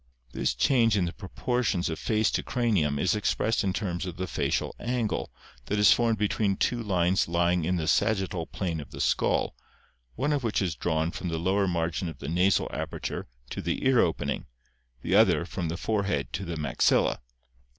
This 0.31 0.55
change 0.55 0.97
in 0.97 1.05
the 1.05 1.13
proportions 1.13 1.87
of 1.87 1.99
face 1.99 2.31
to 2.31 2.41
cranium 2.41 2.97
is 2.97 3.13
expressed 3.15 3.63
in 3.63 3.71
terms 3.71 4.07
of 4.07 4.17
the 4.17 4.25
facial 4.25 4.73
angle 4.79 5.29
that 5.67 5.77
is 5.77 5.93
formed 5.93 6.17
between 6.17 6.57
two 6.57 6.81
lines 6.81 7.27
lying 7.27 7.65
in 7.65 7.75
the 7.75 7.87
sagittal 7.87 8.47
plane 8.47 8.79
of 8.79 8.89
the 8.89 8.99
skull, 8.99 9.53
one 10.15 10.33
of 10.33 10.43
which 10.43 10.59
is 10.59 10.73
drawn 10.73 11.11
from 11.11 11.27
the 11.27 11.37
lower 11.37 11.67
margin 11.67 12.09
of 12.09 12.17
the 12.17 12.29
nasal 12.29 12.67
aperture 12.73 13.27
to 13.51 13.61
the 13.61 13.85
ear 13.85 13.99
opening, 13.99 14.47
the 15.03 15.13
other 15.13 15.45
from 15.45 15.69
the 15.69 15.77
forehead 15.77 16.33
to 16.33 16.45
the 16.45 16.55
maxilla 16.57 17.17
(see 17.17 17.19
Fig. 17.19 17.23